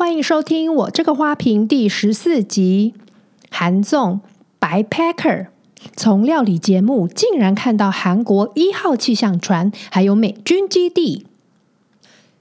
[0.00, 2.94] 欢迎收听我这个花瓶第十四集。
[3.50, 4.22] 韩综
[4.58, 5.48] Backpacker
[5.94, 11.26] 从料理节目竟然看到韩国一号气象船，还有美军基地。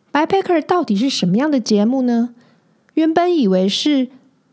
[0.09, 2.33] 白 packer 到底是什么样的节目呢？
[2.93, 4.07] 原本以为是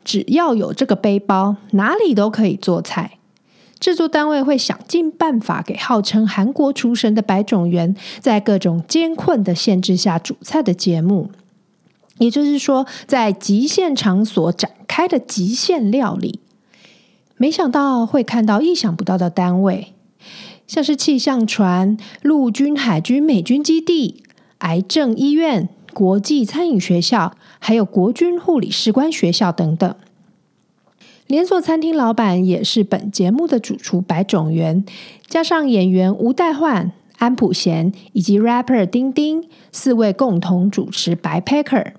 [0.04, 3.18] 只要有这个背包，哪里都可以做菜。
[3.78, 11.30] 制作单位会想尽办法给号称韩国厨神的白种元，在各种艰困的限制下煮菜的节目。
[12.18, 16.40] 也就是说，在极限场所展开的极限料理，
[17.36, 19.92] 没想到会看到意想不到的单位，
[20.66, 24.22] 像是气象船、陆军、海军、美军基地、
[24.58, 29.94] 癌症医院、国际餐饮学校，还有国军护理士官学校等等。
[31.26, 34.84] 连锁餐厅老板也是本节目的主厨白种元，
[35.26, 41.92] 加上演员吴代焕、安普贤以及 rapper 丁丁四位共同主持白 Packer。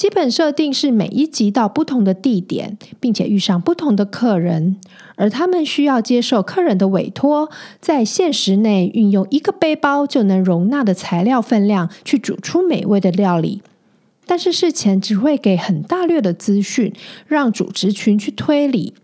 [0.00, 4.76] 基本设定是每一集到不同的地点，并且遇上不同的客人，
[5.16, 7.50] 而他们需要接受客人的委托，
[7.82, 13.60] 在限时内运用一个背包就能容纳的材料分量去煮出美味的料理。
[14.24, 16.94] 但是事前只会给很大略的资讯，
[17.26, 18.94] 让主持群去推理。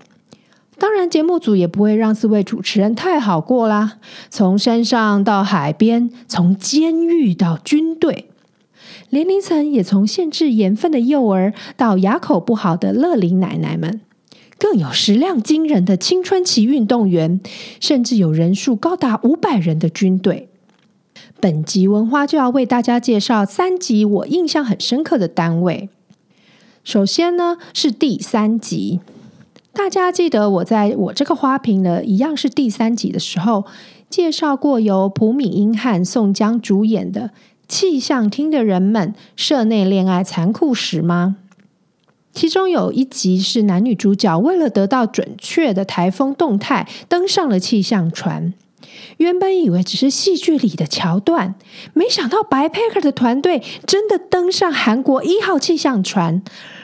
[0.79, 3.98] 当然，节目组也不会让四位主持人太好过啦。
[4.31, 8.31] 从山上到海边，从监狱到军队。
[9.11, 14.01] 年龄层也从限制盐分的幼儿到牙口不好的乐龄奶奶们，
[14.59, 17.41] 更有食量惊人的青春期运动员，
[17.81, 20.48] 甚至有人数高达五百人的军队。
[21.41, 25.89] 本集文花就要为大家介绍三集我印象很深刻的单位。
[26.83, 29.01] 首先呢，是第三集，
[29.73, 33.67] 大家记得我在我这个花瓶呢，一样是第三集的时候
[34.11, 37.31] 介绍过由朴敏英和宋江主演的。
[37.69, 41.36] 气象厅的人们社内恋爱残酷史吗？
[42.33, 48.53] 其中有一集是男女主角为了得到准确的台风动态，登上了气象船。
[49.17, 51.55] 原本以为只是戏剧里的桥段，
[51.95, 56.42] 没想到 Backpacker 的团队真的登上韩国一号气象船，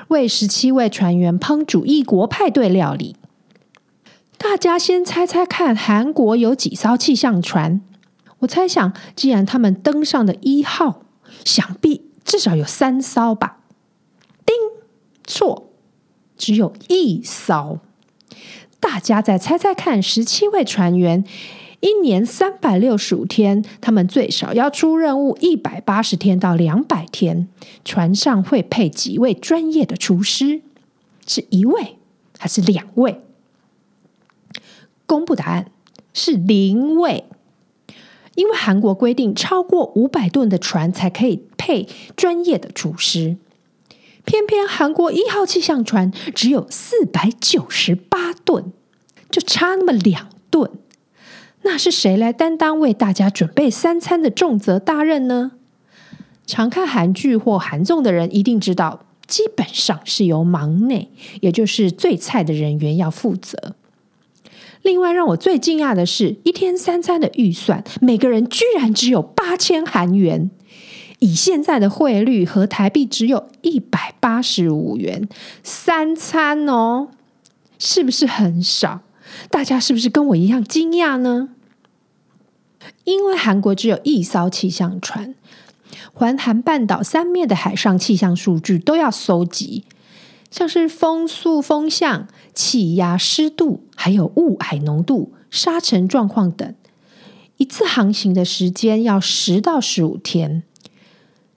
[0.09, 3.17] 为十七位船员烹煮异国派对料理。
[4.39, 7.81] 大家先猜猜看，韩国有几艘气象船？
[8.43, 11.03] 我猜想，既然他们登上的一号，
[11.45, 13.59] 想必至少有三艘吧？
[14.45, 14.55] 叮，
[15.25, 15.71] 错，
[16.37, 17.79] 只有一艘。
[18.81, 21.25] 大家再猜猜看，十七位船员，
[21.79, 27.49] 一年三百六十五天，他们最少要出任务一百八十天到两百天。
[27.85, 30.63] 船上会配几位专业的厨师？
[31.29, 31.97] 是一位
[32.37, 33.21] 还是两位？
[35.07, 35.71] 公布答案
[36.13, 37.27] 是零位。
[38.35, 43.37] 因为韩国规定，超过五百吨的船才可以配专业的厨师，
[44.25, 48.73] 偏偏韩国一号气象船只有四百九十八吨，
[49.31, 50.71] 就差那么两吨，
[51.63, 55.53] 那是谁来担当为大家准备三餐的重责大任呢？
[56.47, 61.11] 常看韩剧或韩综的人一定知道，基本上是由忙内，
[61.41, 63.77] 也就是最菜的人员要负责。
[64.83, 70.51] 另外让我最惊讶的是，一天三餐的预算，每个人居然只有八千韩元，
[71.21, 75.29] 以现在的汇率和台币只有一百八十五元，
[75.63, 77.09] 三餐哦，
[77.79, 79.01] 是不是很少？
[79.49, 81.51] 大家是不是跟我一样惊讶呢？
[83.05, 85.35] 因为韩国只有一艘气象船，
[86.13, 89.85] 环韩半岛三面的海上气象数据都要搜集。
[90.53, 96.75] 像是风速、风向、气压、湿度，还有雾霭浓度、沙尘状况等，
[97.57, 100.63] 一次航行的时间要十到十五天。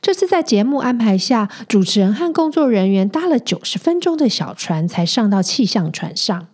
[0.01, 6.47] 这次在节目安排下，主持人和工作人员搭了九十分钟的小船，才上到气象船上。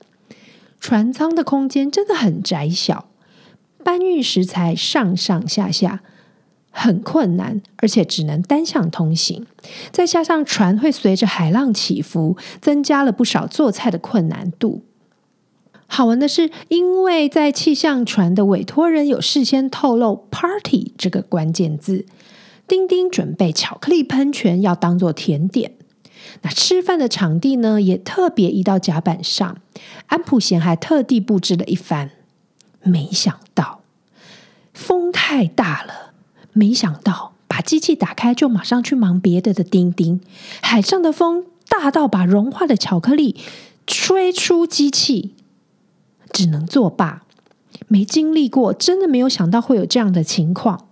[0.79, 3.09] 船舱的空间真的很窄小，
[3.83, 6.01] 搬运食材上上下下。
[6.71, 9.45] 很困难，而且只能单向通行。
[9.91, 14.83] 再加上船会随着海浪起伏，增加了不少做菜的困难度。
[15.85, 22.05] 好玩的是，因为在气象船的委托人有事先透露 “party” 这个关键字，
[22.65, 25.73] 丁丁准备巧克力喷泉要当做甜点。
[26.43, 29.57] 那吃饭的场地呢，也特别移到甲板上。
[30.05, 32.11] 安普贤还特地布置了一番。
[32.83, 33.81] 没想到
[34.73, 36.10] 风太大了。
[36.53, 40.21] 没想到把机器打开就马上去忙别的的丁丁，
[40.61, 43.35] 海上的风大到把融化的巧克力
[43.87, 45.33] 吹出机器，
[46.31, 47.23] 只能作罢。
[47.87, 50.87] 没经历过，真的没有想到会有这样的情况。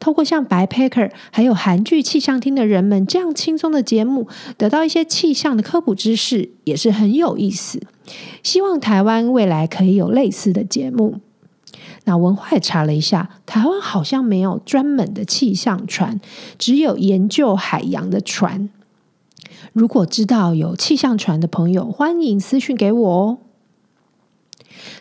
[0.00, 4.26] 透过像白 Packer 还有韩剧气象厅的人们这样轻松的节目，
[4.56, 7.80] 得到一些气象的科普知识，也是很有意思。
[8.42, 11.20] 希望台湾未来可以有类似的节目。
[12.04, 16.20] 那文化也查了一下，台湾好像没有专门的气象船，
[16.58, 18.68] 只有研究海洋的船。
[19.72, 23.38] 如果知道有气象船的朋友，欢迎私讯给我哦。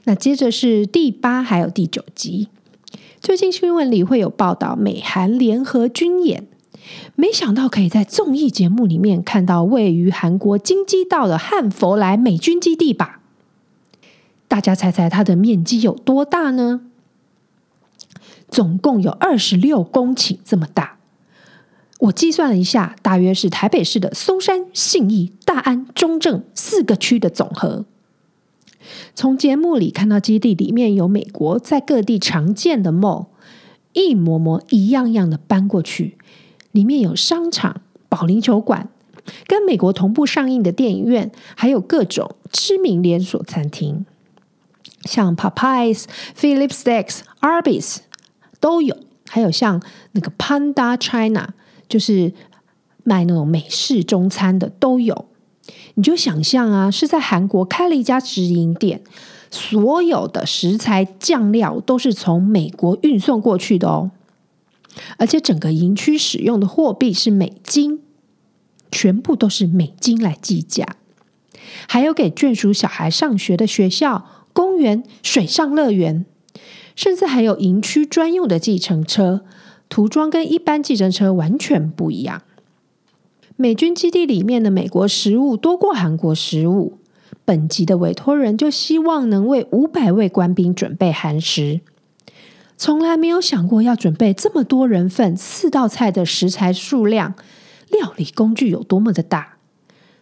[0.03, 2.49] 那接着是第八还有第九集，
[3.21, 6.47] 最近新闻里会有报道美韩联合军演，
[7.15, 13.21] 没想到可以在综艺节目里面看到位于韩国京畿道的汉弗莱美军基地吧？
[14.47, 16.81] 大家猜猜它的面积有多大呢？
[18.49, 20.97] 总共有二十六公顷这么大。
[21.99, 27.85] 我计算了一下，大约是台北市的松山、信义、大安、中正四个区的总和。
[29.13, 33.27] 从节目里看到基地里面有美国在各地常见的 mall，
[33.91, 36.17] 一模模一样样的搬过去，
[36.71, 38.89] 里面有商场、保龄球馆，
[39.45, 44.05] 跟美国同步上映的电影院，还有各种知名连锁餐厅，
[45.01, 46.05] 像 Popeyes、
[46.35, 47.97] Philip Steaks、Arby's
[48.59, 48.95] 都有，
[49.27, 51.53] 还有像那个 Panda China，
[51.87, 52.33] 就是
[53.03, 55.25] 卖那种美式中餐的都有。
[55.95, 59.01] 你就想象啊，是在韩国开了一家直营店，
[59.51, 64.11] 所有的食材酱料都是从美国运送过去的哦，
[65.17, 68.01] 而且整个营区使用的货币是美金，
[68.91, 70.95] 全部都是美金来计价，
[71.87, 76.25] 还有给眷属小孩上学的学校、公园、水上乐园，
[76.99, 79.45] 甚至还有营区专用的计程车，
[79.87, 82.41] 涂装跟一般计程车完全不一样。
[83.55, 86.97] 美军基地里面的美国食物多过韩国食物，
[87.45, 91.79] 本集的委托人就希望能为五百位官兵准备韩食，
[92.75, 97.33] 从来没有想过要准备这么多人份四道菜的食材数量，
[97.89, 99.55] 料理工具有多么的大。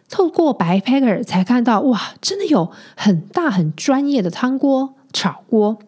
[0.08, 5.78] 透过白 Packer 才看到，哇，真的有很大很专业的汤锅、炒锅，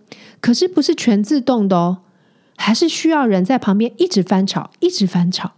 [0.41, 1.99] 可是不是全自动的哦，
[2.57, 5.53] 还是需要人在旁边一直翻炒，一直翻炒。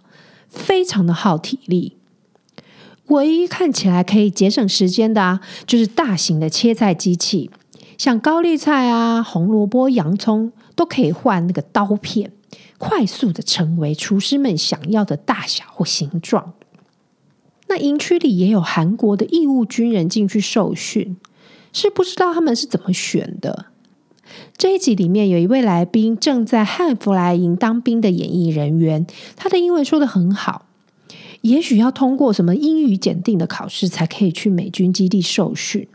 [0.49, 1.97] 非常的耗体力，
[3.07, 7.51] 唯一看起来可以节省时间的啊，就是大型的切菜机器，
[7.97, 12.33] 像高丽菜啊、红萝卜、洋葱都可以换那个刀片，
[12.77, 16.53] 快速的成为厨师们想要的大小或形状。
[17.69, 21.17] 那营区里也有韩国的义务军人进去受训，
[21.73, 23.67] 是不知道他们是怎么选的。
[24.57, 30.67] 这一集里面有一位来宾正在汉弗莱营当兵的演艺人员，他的英文说得很好，
[31.41, 35.89] 也许要通过什么英语检定的考试才可以去美军基地受训。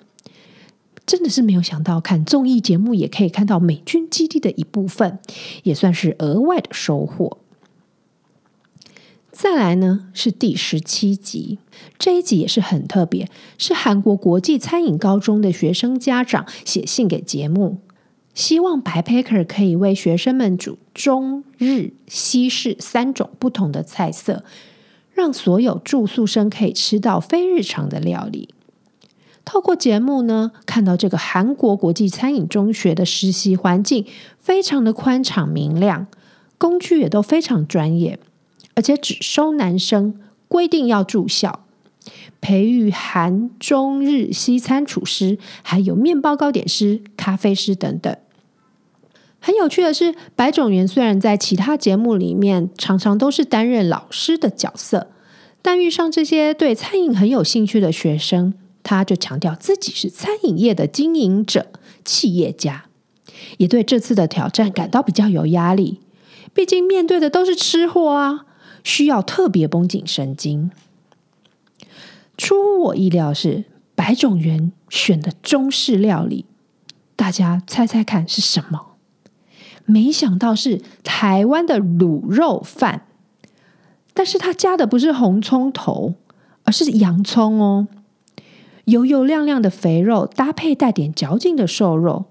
[1.05, 5.19] 真的是没有想到，看综艺节目也可以看到美军基地的一部分，
[5.63, 7.37] 也算是额外的收获。
[9.39, 11.59] 再来呢，是第十七集，
[11.99, 13.29] 这一集也是很特别，
[13.59, 17.77] 是韩国国际餐饮高中的学生家长写信给节目。
[18.33, 24.43] 希望白 Packer 可以为学生们煮中日西式三种不同的菜色，
[25.13, 28.49] 让所有住宿生可以吃到非日常的料理。
[29.45, 34.03] 透过节目呢，看到这个韩国国际餐饮中学的实习环境
[34.39, 36.07] 非常的宽敞明亮，
[36.57, 38.17] 工具也都非常专业，
[38.77, 41.61] 而且只收男生，规定要住校，
[42.39, 48.15] 培育韩中日西餐厨师，还有面包糕点师、咖啡师等等。
[49.39, 55.07] 很有趣的是，白种元虽然在其他节目里面常常都是担任老师的角色，
[55.63, 61.65] 但遇上这些对餐饮很有兴趣的学生，他就强调自己是餐饮业的经营者、
[62.05, 62.85] 企业家，
[63.57, 65.99] 也对这次的挑战感到比较有压力。
[66.53, 68.45] 毕竟面对的都是吃货啊，
[68.87, 70.71] 需要特别绷紧神经。
[72.37, 73.65] 出乎我意料是，
[73.95, 76.45] 白种元选的中式料理，
[77.17, 78.93] 大家猜猜看是什么？
[79.83, 83.05] 没想到是台湾的卤肉饭，
[84.13, 86.15] 但是它加的不是红葱头，
[86.63, 87.89] 而是洋葱哦。
[88.85, 92.27] 油油亮亮的肥肉搭配带点嚼劲的瘦肉，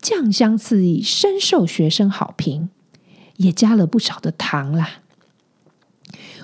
[0.00, 2.68] 酱香四溢，深受学生好评。
[3.38, 5.00] 也加了不少的糖啦。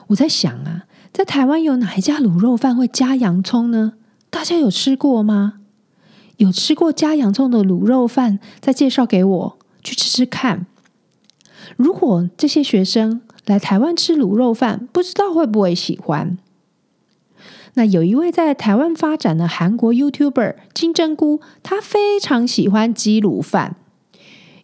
[0.09, 3.95] 我在想啊，在台湾有哪一家卤肉饭会加洋葱呢？
[4.31, 5.61] 大家有吃过吗？
[6.39, 9.59] 有吃过加洋葱的卤肉饭，再介绍给我。
[9.85, 10.67] 去吃吃看。
[11.77, 16.39] 如果这些学生来台湾吃卤肉饭，不知道会不会喜欢？
[17.75, 23.77] 那有一位在台湾发展的韩国 YouTuber 金针菇，他非常喜欢鸡卤饭，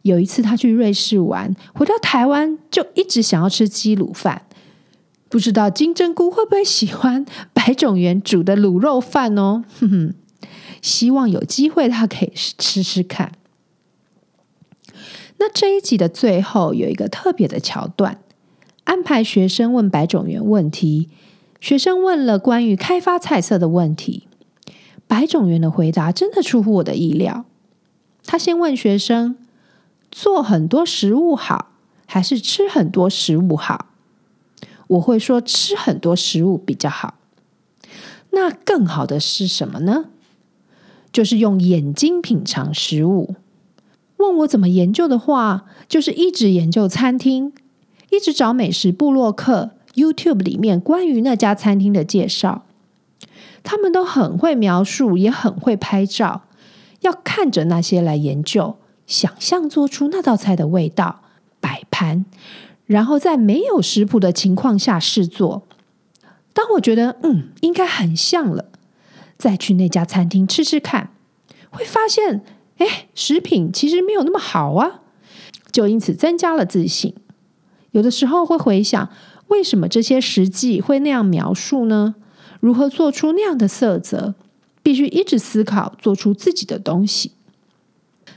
[0.03, 4.47] 有一次他去瑞士玩，回到台湾就一直想要吃鸡卤饭。
[5.31, 9.65] 不知道金针菇会不会喜欢白种元煮的卤肉饭哦？
[9.79, 10.15] 哼哼，
[10.83, 13.33] 希望有机会他可以吃吃看。
[15.39, 18.19] 那这一集的最后有一个特别的桥段，
[18.85, 21.09] 安排学生问白种元问题。
[21.61, 24.27] 学生问了关于开发菜色的问题，
[25.07, 27.45] 白种元的回答真的出乎我的意料。
[28.27, 29.37] 他先问学生：
[30.11, 31.71] 做很多食物好，
[32.07, 33.90] 还是吃很多食物好？
[34.91, 37.15] 我会说吃很多食物比较好。
[38.31, 40.07] 那更好的是什么呢？
[41.13, 43.35] 就是用眼睛品尝食物。
[44.19, 47.53] 问我怎么研究的话，就是一直研究餐厅，
[48.11, 49.71] 一直找美食部落客。
[49.95, 52.65] YouTube 里面关于那家餐厅的介绍，
[53.65, 56.43] 他们都很会描述，也很会拍照。
[57.01, 61.23] 要看着那些来研究，想象做出那道菜的味道，
[61.61, 62.25] 摆盘，
[62.91, 65.63] 然后在没有食谱的情况下试做。
[66.53, 68.65] 当我觉得嗯，应该很像了，
[69.39, 71.13] 再去那家餐厅吃吃看，
[71.71, 72.43] 会发现，
[72.79, 75.03] 哎，食品其实没有那么好啊，
[75.71, 77.15] 就因此增加了自信。
[77.93, 79.09] 有的时候会回想。
[79.47, 82.15] 为什么这些食记会那样描述呢？
[82.61, 84.35] 如何做出那样的色泽？
[84.83, 87.33] 必须一直思考，做出自己的东西。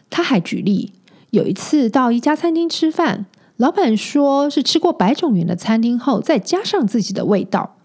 [0.10, 0.93] 他还举例，
[1.29, 3.27] 有一次到一家餐厅吃饭，
[3.63, 7.77] 老板说是吃过白种园的餐厅后，再加上自己的味道。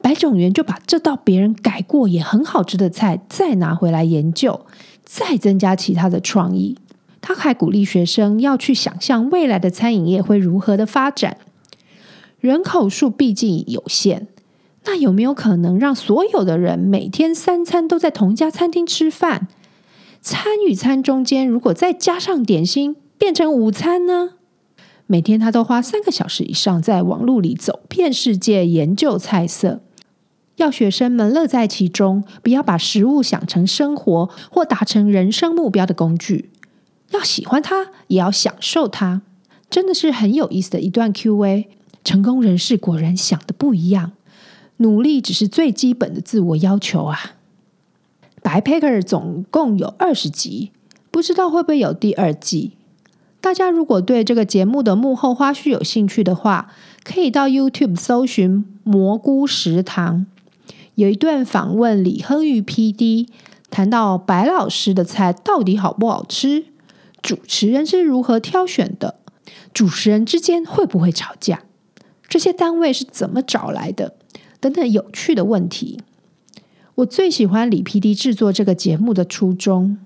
[0.00, 4.62] 白种园就把这道别人改过也很好吃的菜再拿回来研究，
[5.04, 6.78] 再增加其他的创意。
[7.20, 11.36] 他还鼓励学生要去想象未来的餐饮业会如何的发展。
[12.40, 14.26] 人口数毕竟有限，
[14.86, 19.48] 那有没有可能让所有的人每天三餐都在同一家餐厅吃饭？
[20.22, 24.30] 餐与餐中间如果再加上点心，变成午餐呢？
[25.10, 29.80] 每天他都花三个小时以上在网络里走遍世界研究菜色，
[30.56, 36.50] 要学生们乐在其中，不要把食物想成生活或达成人生目标的工具，
[37.12, 39.22] 要喜欢它，也要享受它。
[39.70, 41.70] 真的是很有意思的一段 Q&A。
[42.04, 44.12] 成功人士果然想的不一样，
[44.78, 47.36] 努力只是最基本的自我要求啊。
[48.42, 50.70] 白 Packer 总共有二十集，
[51.10, 52.77] 不知道会不会有第二季？
[53.40, 56.72] 大家如果对这个节目的幕后花絮有兴趣的话，
[57.04, 60.26] 可以到 YouTube 搜寻蘑菇食堂，
[60.96, 63.28] 有一段访问李亨玉 PD，
[63.70, 66.64] 谈到白老师的菜到底好不好吃，
[67.22, 69.20] 主持人是如何挑选的，
[69.72, 71.62] 主持人之间会不会吵架？
[72.28, 74.14] 这些单位是怎么找来的？
[74.60, 76.00] 等等有趣的问题。
[76.96, 79.98] 我最喜欢李 PD 制作这个节目的初衷。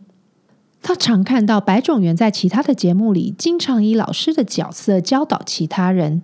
[0.82, 6.22] 他常看到白种元在其他的节目里，经常以老师的角色教导其他人，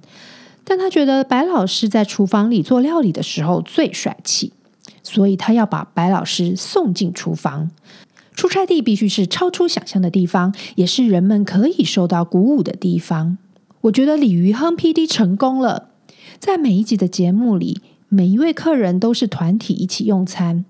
[0.65, 4.53] 但他觉得白老师在厨房里做料理的时候最帅气，
[5.03, 7.71] 所以他要把白老师送进厨房。
[8.35, 13.38] 出差地必须是超出想象的地方，也是人们可以受到鼓舞的地方。
[13.83, 15.91] 我觉得李于亨 PD 成功了，
[16.38, 20.65] 在每一集的节目里，每一位客人都是团体一起用餐，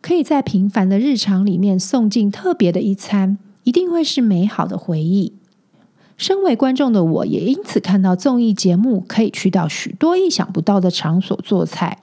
[0.00, 5.34] 可以在平凡的日常里面送进特别的一餐，一定会是美好的回忆。
[6.16, 12.02] 身为观众的我，也因此看到综艺节目可以去到许多意想不到的场所做菜。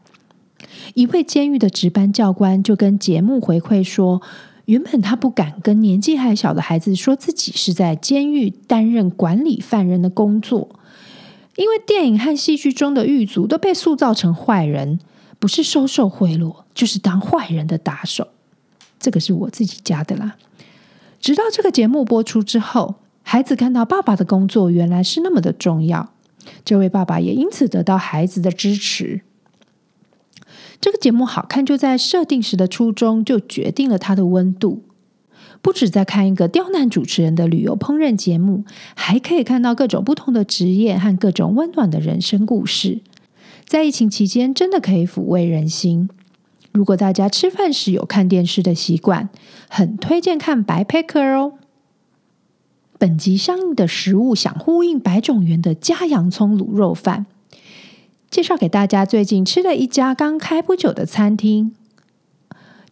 [0.95, 4.21] 一位监狱的值班教官就跟节目回馈说，
[4.65, 10.69] 原本他不敢跟年纪还小的孩子说自己是在监狱担任管理犯人的工作，
[11.55, 14.99] 因为电影和戏剧中的狱卒都被塑造成坏人，
[15.39, 18.27] 不是收受贿赂，就是当坏人的打手。
[18.99, 20.35] 这个是我自己加的啦。
[21.19, 26.11] 直到这个节目播出之后，孩子看到爸爸的工作原来是那么的重要，
[26.65, 29.21] 这位爸爸也因此得到孩子的支持。
[30.79, 34.83] 这个节目好看，就在设定时的初衷就决定了它的温度。
[35.61, 38.63] 不止在看一个刁难主持人的旅游烹饪节目，
[38.95, 43.01] 还可以看到各种不同的职业和各种温暖的人生故事。
[43.67, 46.09] 在疫情期间，真的可以抚慰人心。
[46.71, 49.27] 如果大家吃饭时有看电视的习惯，
[49.67, 51.53] 很推荐看白 Packer 哦。
[52.97, 57.25] 本集相应的食物想呼应白种元的加洋葱卤肉饭。
[58.31, 61.75] 介绍给大家最近吃的一家刚开不久的餐厅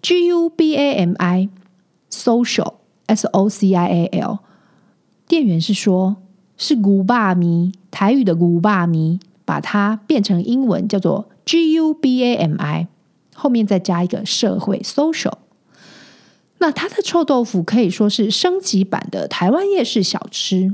[0.02, 1.48] ，G U B A M I
[2.12, 2.74] Social
[3.06, 4.40] S O C I A L。
[5.26, 6.18] 店员是说，
[6.58, 12.88] 是古巴米台语的古巴米，把它变成英文叫做 G U B A M I，
[13.34, 15.36] 后面再加一个社会 Social。
[16.58, 20.74] 那它的臭豆腐可以说是升级版的台湾夜市小吃。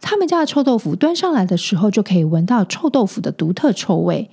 [0.00, 4.28] 他们家的臭豆腐端上来的时候，就可以闻到臭豆腐的独特臭味。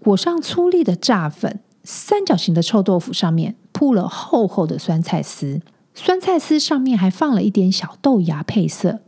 [0.00, 5.60] 裹上粗粒的炸粉，三角形的臭豆腐上面铺了厚厚的酸菜丝，
[5.94, 8.98] 酸菜丝上面还放了一点小豆芽配色，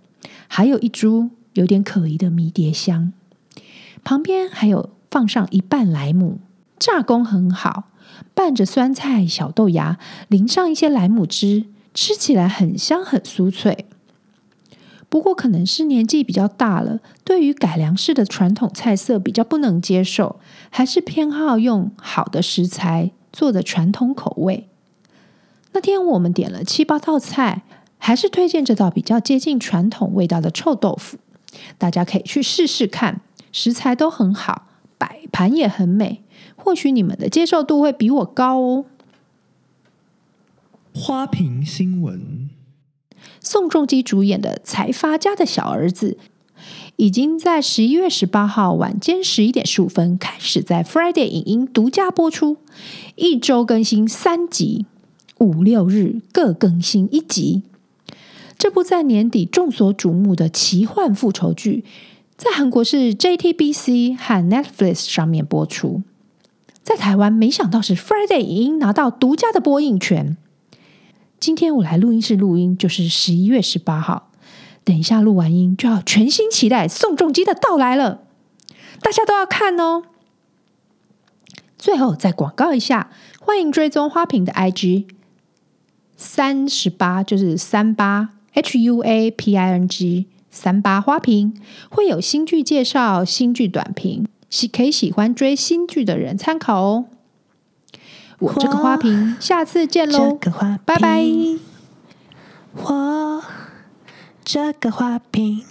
[0.46, 3.12] 还有一株有点可疑的迷迭香。
[4.04, 6.38] 旁边还有放上一半莱姆，
[6.78, 7.84] 炸工很好，
[8.34, 13.86] 拌着酸菜、小豆芽，淋上一些莱姆汁，吃起来很香很酥脆。
[15.08, 24.68] 不过可能是年纪比较大了，对于改良式的传统菜色比较不能接受，还是偏好用好的食材做的传统口味。
[25.72, 27.62] 那天我们点了七八道菜，
[27.98, 31.18] 还是推荐这道比较接近传统味道的臭豆腐，
[31.78, 33.20] 大家可以去试试看。
[33.54, 34.66] 食材都很好，
[34.98, 36.24] 摆盘也很美，
[36.56, 38.84] 或许你们的接受度会比我高哦。
[40.92, 42.50] 花瓶新闻。
[43.38, 46.18] 宋仲基主演的《财阀家的小儿子》
[46.96, 52.56] 已经在十一月十八号晚间十一点十五分开始在 Friday 影音独家播出，
[53.14, 54.86] 一周更新三集，
[55.38, 57.62] 五六日各更新一集。
[58.58, 61.84] 这部在年底众所瞩目的奇幻复仇剧，
[62.36, 66.02] 在韩国是 JTBC 和 Netflix 上面播出，
[66.82, 70.36] 在台湾没想到是 Friday 影音拿到独家的播映权。
[71.38, 74.32] 今天我来录音室录音，就是十一月十八号。
[74.82, 78.22] 等一下录完音，就要全心期待宋仲基的到来了。
[79.00, 80.02] 大家都要看哦。
[81.78, 83.10] 最后再广告一下，
[83.40, 85.06] 欢迎追踪花瓶的 IG
[86.16, 91.52] 三十八，就是三八 H U A P I N G 三八花瓶，
[91.90, 97.06] 会有新剧介绍、新剧短评，喜可以喜欢追新剧的人参考哦。
[98.38, 100.38] 我这个花瓶，下次见喽，
[100.84, 101.24] 拜拜。
[102.76, 103.42] 我
[104.44, 105.64] 这个花瓶。